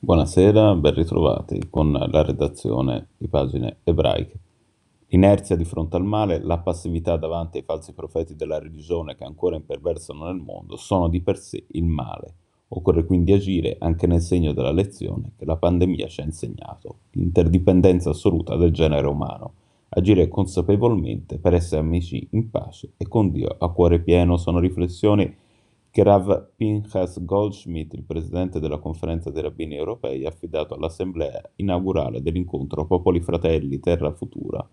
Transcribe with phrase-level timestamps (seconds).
[0.00, 4.38] Buonasera, ben ritrovati con la redazione di pagine ebraiche.
[5.08, 9.56] L'inerzia di fronte al male, la passività davanti ai falsi profeti della religione che ancora
[9.56, 12.34] imperversano nel mondo sono di per sé il male.
[12.68, 18.10] Occorre quindi agire anche nel segno della lezione che la pandemia ci ha insegnato, l'interdipendenza
[18.10, 19.52] assoluta del genere umano.
[19.88, 25.34] Agire consapevolmente per essere amici in pace e con Dio a cuore pieno sono riflessioni
[25.98, 32.22] che Rav Pinchas Goldschmidt, il presidente della conferenza dei rabbini europei, ha affidato all'assemblea inaugurale
[32.22, 34.64] dell'incontro Popoli Fratelli Terra Futura,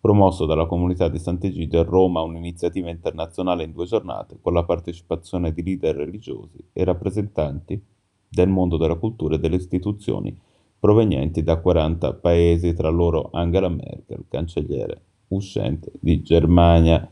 [0.00, 5.52] promosso dalla comunità di Sant'Egidio a Roma, un'iniziativa internazionale in due giornate con la partecipazione
[5.52, 7.84] di leader religiosi e rappresentanti
[8.28, 10.40] del mondo della cultura e delle istituzioni
[10.78, 17.10] provenienti da 40 paesi, tra loro Angela Merkel, cancelliere uscente di Germania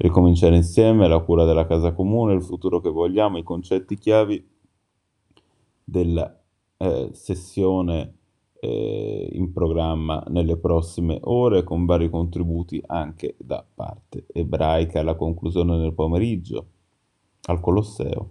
[0.00, 4.42] ricominciare insieme, la cura della casa comune, il futuro che vogliamo, i concetti chiavi
[5.84, 6.40] della
[6.78, 8.14] eh, sessione
[8.60, 15.00] eh, in programma nelle prossime ore con vari contributi anche da parte ebraica.
[15.00, 16.66] Alla conclusione del pomeriggio
[17.42, 18.28] al Colosseo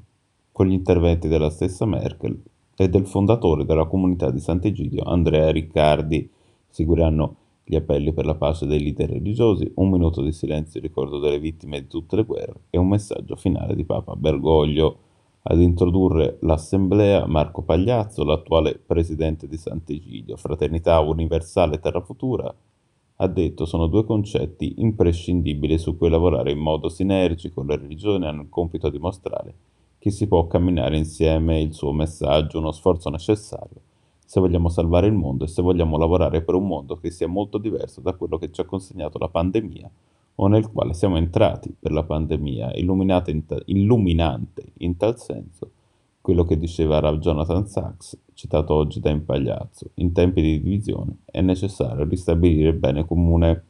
[0.52, 2.42] con gli interventi della stessa Merkel
[2.76, 6.32] e del fondatore della comunità di Sant'Egidio Andrea Riccardi.
[6.68, 7.36] Seguiranno
[7.70, 11.38] gli appelli per la pace dei leader religiosi, un minuto di silenzio in ricordo delle
[11.38, 14.98] vittime di tutte le guerre e un messaggio finale di Papa Bergoglio.
[15.44, 22.52] Ad introdurre l'assemblea Marco Pagliazzo, l'attuale presidente di Sant'Egidio, Fraternità Universale Terra Futura,
[23.18, 27.62] ha detto sono due concetti imprescindibili su cui lavorare in modo sinergico.
[27.62, 29.56] Le religioni hanno il compito di dimostrare
[30.00, 33.82] che si può camminare insieme, il suo messaggio, uno sforzo necessario
[34.30, 37.58] se vogliamo salvare il mondo e se vogliamo lavorare per un mondo che sia molto
[37.58, 39.90] diverso da quello che ci ha consegnato la pandemia
[40.36, 45.72] o nel quale siamo entrati per la pandemia, in ta- illuminante in tal senso
[46.22, 51.42] quello che diceva Rav Jonathan Sachs, citato oggi da Impagliazzo, in tempi di divisione è
[51.42, 53.64] necessario ristabilire il bene comune.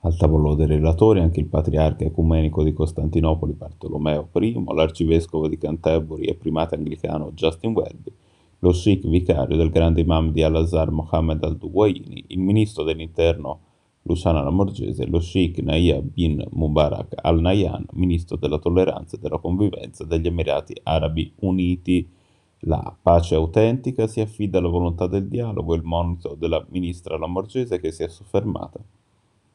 [0.00, 6.24] Al tavolo dei relatori anche il patriarca ecumenico di Costantinopoli Bartolomeo I, l'arcivescovo di Canterbury
[6.24, 8.12] e primate anglicano Justin Welby,
[8.60, 13.60] lo sheikh vicario del grande imam di Al-Azhar Mohammed al-Duwaini, il ministro dell'interno
[14.02, 20.26] Luciana Lamorgese, lo sheikh Naya bin Mubarak al-Nayan, ministro della tolleranza e della convivenza degli
[20.26, 22.08] Emirati Arabi Uniti.
[22.64, 27.80] La pace autentica si affida alla volontà del dialogo e il monito della ministra Lamorgese
[27.80, 28.78] che si è soffermata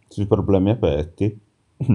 [0.07, 1.39] sui problemi aperti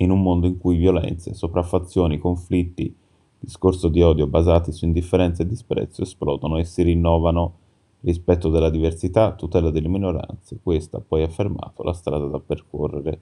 [0.00, 2.94] in un mondo in cui violenze, sopraffazioni, conflitti,
[3.38, 7.54] discorso di odio basati su indifferenza e disprezzo esplodono e si rinnovano
[8.00, 10.58] rispetto della diversità, tutela delle minoranze.
[10.62, 13.20] Questa, poi affermato, la strada da percorrere.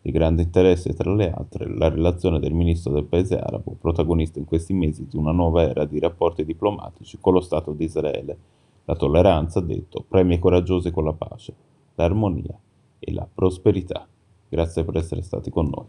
[0.00, 4.44] Di grande interesse, tra le altre, la relazione del ministro del paese arabo, protagonista in
[4.44, 8.38] questi mesi di una nuova era di rapporti diplomatici con lo Stato di Israele.
[8.84, 11.54] La tolleranza, ha detto, premi coraggiosi con la pace,
[11.96, 12.56] l'armonia
[12.98, 14.06] e la prosperità.
[14.48, 15.86] Grazie per essere stati con noi.